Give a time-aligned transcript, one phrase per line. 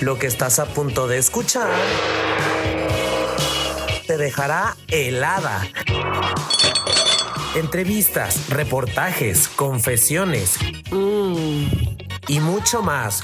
[0.00, 1.70] Lo que estás a punto de escuchar
[4.06, 5.68] te dejará helada.
[7.56, 10.56] Entrevistas, reportajes, confesiones
[10.90, 11.66] mm,
[12.28, 13.22] y mucho más.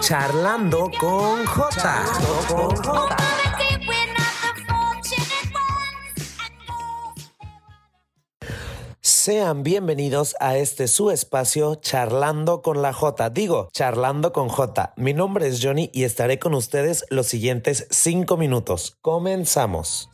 [0.00, 2.04] Charlando con J.
[9.28, 13.28] Sean bienvenidos a este su espacio Charlando con la J.
[13.28, 14.94] Digo, Charlando con J.
[14.96, 18.96] Mi nombre es Johnny y estaré con ustedes los siguientes cinco minutos.
[19.02, 20.08] Comenzamos.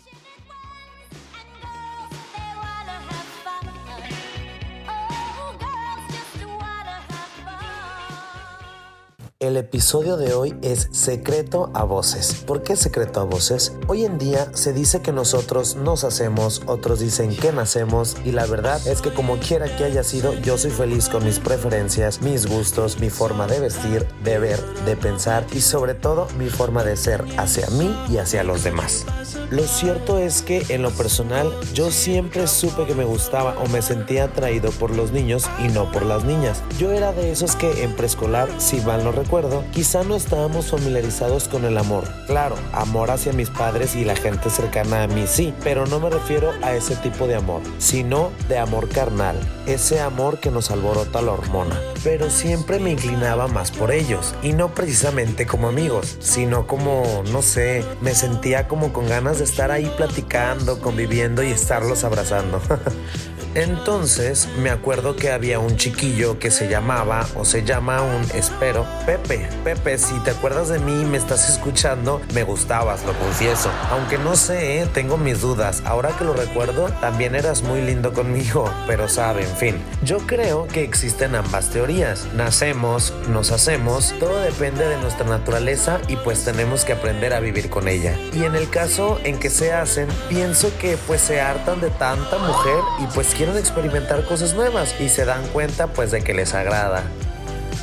[9.44, 12.42] El episodio de hoy es Secreto a Voces.
[12.46, 13.74] ¿Por qué secreto a voces?
[13.88, 18.46] Hoy en día se dice que nosotros nos hacemos, otros dicen que nacemos y la
[18.46, 22.46] verdad es que como quiera que haya sido, yo soy feliz con mis preferencias, mis
[22.46, 26.96] gustos, mi forma de vestir, de ver, de pensar y sobre todo mi forma de
[26.96, 29.04] ser hacia mí y hacia los demás.
[29.51, 33.82] Lo cierto es que en lo personal yo siempre supe que me gustaba o me
[33.82, 36.62] sentía atraído por los niños y no por las niñas.
[36.79, 39.34] Yo era de esos que en preescolar, si mal no recuerdo,
[39.73, 42.04] quizá no estábamos familiarizados con el amor.
[42.27, 46.09] Claro, amor hacia mis padres y la gente cercana a mí sí, pero no me
[46.09, 51.21] refiero a ese tipo de amor, sino de amor carnal, ese amor que nos alborota
[51.21, 51.76] la hormona.
[52.04, 57.43] Pero siempre me inclinaba más por ellos, y no precisamente como amigos, sino como, no
[57.43, 62.60] sé, me sentía como con ganas de estar ahí platicando, conviviendo y estarlos abrazando.
[63.55, 68.84] Entonces me acuerdo que había un chiquillo que se llamaba o se llama un espero
[69.06, 69.49] Pepe.
[69.62, 73.71] Pepe, si te acuerdas de mí y me estás escuchando, me gustabas, lo confieso.
[73.91, 74.87] Aunque no sé, ¿eh?
[74.93, 75.82] tengo mis dudas.
[75.84, 79.82] Ahora que lo recuerdo, también eras muy lindo conmigo, pero sabe, en fin.
[80.03, 82.27] Yo creo que existen ambas teorías.
[82.34, 87.70] Nacemos, nos hacemos, todo depende de nuestra naturaleza y pues tenemos que aprender a vivir
[87.70, 88.19] con ella.
[88.32, 92.38] Y en el caso en que se hacen, pienso que pues se hartan de tanta
[92.38, 96.55] mujer y pues quieren experimentar cosas nuevas y se dan cuenta pues de que les
[96.55, 97.03] agrada.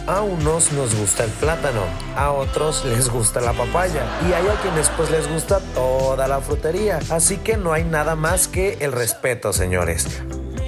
[0.07, 1.83] A unos nos gusta el plátano,
[2.15, 6.41] a otros les gusta la papaya y hay a quienes pues les gusta toda la
[6.41, 6.97] frutería.
[7.11, 10.07] Así que no hay nada más que el respeto, señores.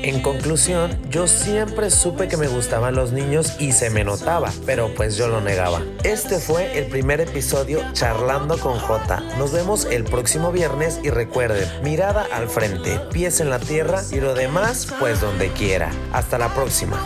[0.04, 4.94] En conclusión, yo siempre supe que me gustaban los niños y se me notaba, pero
[4.94, 5.82] pues yo lo negaba.
[6.04, 9.22] Este fue el primer episodio Charlando con J.
[9.38, 14.20] Nos vemos el próximo viernes y recuerden, mirada al frente, pies en la tierra y
[14.20, 15.90] lo demás pues donde quiera.
[16.12, 17.00] Hasta la próxima.